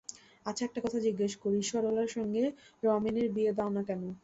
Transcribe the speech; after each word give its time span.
আচ্ছা, 0.45 0.63
একটা 0.65 0.79
কথা 0.85 0.99
জিজ্ঞাসা 0.99 1.37
করি, 1.43 1.59
সরলার 1.63 2.09
সঙ্গে 2.15 2.43
রমেনের 2.83 3.27
বিয়ে 3.35 3.51
দাও-না 3.57 3.81
কেন। 3.89 4.01